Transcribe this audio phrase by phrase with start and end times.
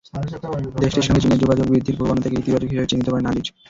[0.81, 3.47] দেশটির সঙ্গে চীনের যোগাযোগ বৃদ্ধির প্রবণতাকে ইতিবাচক হিসেবে চিহ্নিত করেন আজিজ।